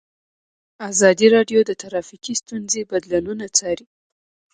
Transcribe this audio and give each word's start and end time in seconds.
ازادي 0.89 1.27
راډیو 1.35 1.59
د 1.65 1.71
ټرافیکي 1.81 2.33
ستونزې 2.41 2.81
بدلونونه 2.91 3.45
څارلي. 3.57 3.85